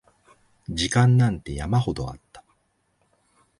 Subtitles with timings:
[0.67, 2.43] 時間なんて山ほどあった